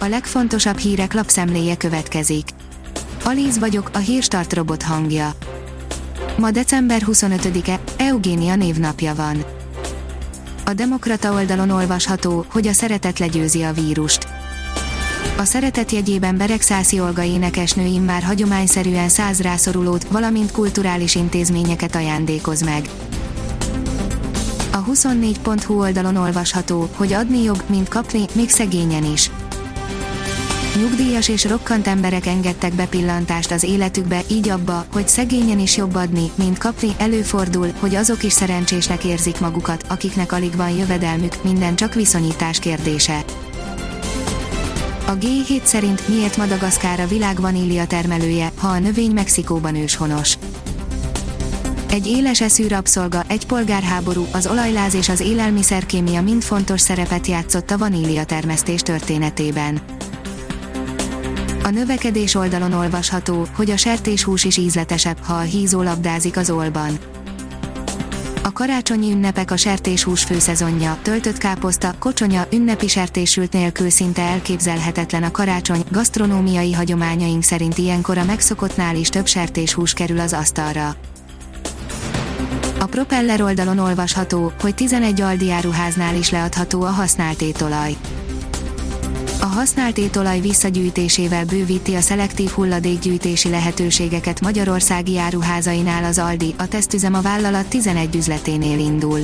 [0.00, 2.48] a legfontosabb hírek lapszemléje következik.
[3.24, 5.32] Alíz vagyok, a hírstart robot hangja.
[6.38, 9.44] Ma december 25-e, Eugénia névnapja van.
[10.64, 14.28] A Demokrata oldalon olvasható, hogy a szeretet legyőzi a vírust.
[15.38, 22.88] A szeretet jegyében Beregszászi Olga énekesnő immár hagyományszerűen száz rászorulót, valamint kulturális intézményeket ajándékoz meg.
[24.72, 29.30] A 24.hu oldalon olvasható, hogy adni jobb, mint kapni, még szegényen is.
[30.80, 36.30] Nyugdíjas és rokkant emberek engedtek bepillantást az életükbe, így abba, hogy szegényen is jobb adni,
[36.34, 41.94] mint kapni, előfordul, hogy azok is szerencsésnek érzik magukat, akiknek alig van jövedelmük, minden csak
[41.94, 43.24] viszonyítás kérdése.
[45.06, 50.38] A G7 szerint miért Madagaszkár a világ vanília termelője, ha a növény Mexikóban őshonos.
[51.90, 57.70] Egy éles eszű rabszolga, egy polgárháború, az olajláz és az élelmiszerkémia mind fontos szerepet játszott
[57.70, 59.98] a vanília termesztés történetében.
[61.70, 66.98] A növekedés oldalon olvasható, hogy a sertéshús is ízletesebb, ha a hízó labdázik az olban.
[68.42, 75.30] A karácsonyi ünnepek a sertéshús főszezonja, töltött káposzta, kocsonya, ünnepi sertésült nélkül szinte elképzelhetetlen a
[75.30, 80.96] karácsony, gasztronómiai hagyományaink szerint ilyenkor a megszokottnál is több sertéshús kerül az asztalra.
[82.78, 87.96] A Propeller oldalon olvasható, hogy 11 Aldi áruháznál is leadható a használt étolaj.
[89.50, 97.20] Használt étolaj visszagyűjtésével bővíti a szelektív hulladékgyűjtési lehetőségeket Magyarországi áruházainál az Aldi, a tesztüzem a
[97.20, 99.20] vállalat 11 üzleténél indul.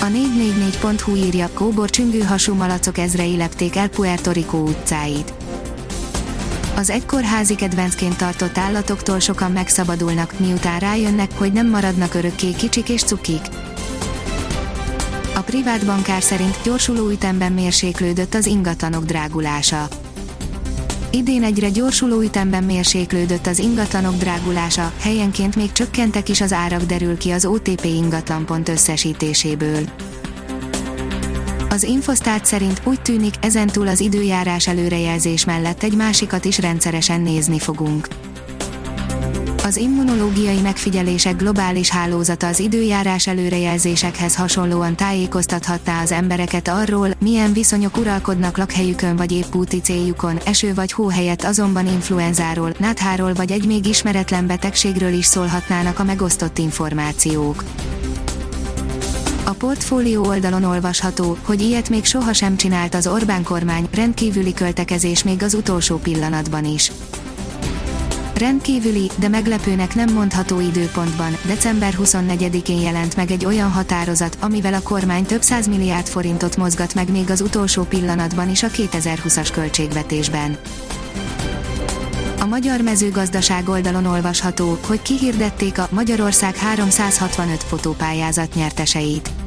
[0.00, 5.32] A 444.hu írja, kóbor csüngő hasú malacok ezrei lepték el Puerto Rico utcáit.
[6.76, 12.88] Az egykor házi kedvencként tartott állatoktól sokan megszabadulnak, miután rájönnek, hogy nem maradnak örökké kicsik
[12.88, 13.42] és cukik.
[15.42, 19.88] Privát bankár szerint gyorsuló ütemben mérséklődött az ingatlanok drágulása.
[21.10, 27.18] Idén egyre gyorsuló ütemben mérséklődött az ingatlanok drágulása, helyenként még csökkentek is az árak derül
[27.18, 29.80] ki az OTP ingatlanpont összesítéséből.
[31.68, 37.58] Az Infosztát szerint úgy tűnik, ezentúl az időjárás előrejelzés mellett egy másikat is rendszeresen nézni
[37.58, 38.08] fogunk.
[39.64, 47.96] Az immunológiai megfigyelések globális hálózata az időjárás előrejelzésekhez hasonlóan tájékoztathatná az embereket arról, milyen viszonyok
[47.96, 53.66] uralkodnak lakhelyükön vagy épp úti céljukon, eső vagy hó helyett azonban influenzáról, nátháról vagy egy
[53.66, 57.64] még ismeretlen betegségről is szólhatnának a megosztott információk.
[59.44, 65.42] A portfólió oldalon olvasható, hogy ilyet még sohasem csinált az Orbán kormány, rendkívüli költekezés még
[65.42, 66.92] az utolsó pillanatban is.
[68.42, 74.82] Rendkívüli, de meglepőnek nem mondható időpontban, december 24-én jelent meg egy olyan határozat, amivel a
[74.82, 80.56] kormány több milliárd forintot mozgat meg még az utolsó pillanatban is a 2020-as költségvetésben.
[82.40, 89.41] A magyar mezőgazdaság oldalon olvasható, hogy kihirdették a Magyarország 365 fotópályázat nyerteseit.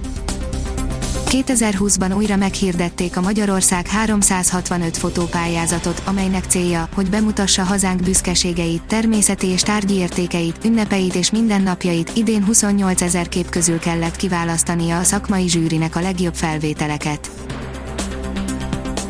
[1.43, 9.61] 2020-ban újra meghirdették a Magyarország 365 fotópályázatot, amelynek célja, hogy bemutassa hazánk büszkeségeit, természeti és
[9.61, 12.11] tárgyi értékeit, ünnepeit és mindennapjait.
[12.15, 17.29] Idén 28 ezer kép közül kellett kiválasztania a szakmai zsűrinek a legjobb felvételeket.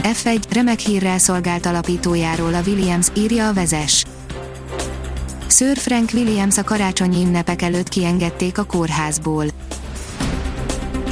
[0.04, 4.06] F1 remek hírrel szolgált alapítójáról a Williams, írja a vezes.
[5.48, 9.46] Sir Frank Williams a karácsonyi ünnepek előtt kiengedték a kórházból.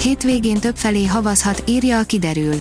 [0.04, 2.56] Hétvégén többfelé havazhat, írja a kiderül.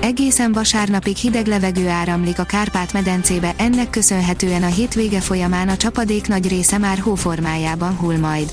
[0.00, 6.48] Egészen vasárnapig hideg levegő áramlik a Kárpát-medencébe, ennek köszönhetően a hétvége folyamán a csapadék nagy
[6.48, 8.52] része már hóformájában hull majd.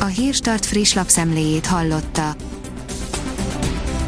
[0.00, 2.36] A Hírstart friss lapszemléjét hallotta.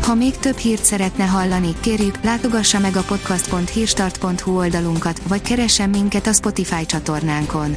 [0.02, 6.26] Ha még több hírt szeretne hallani, kérjük, látogassa meg a podcast.hírstart.hu oldalunkat, vagy keressen minket
[6.26, 7.76] a Spotify csatornánkon.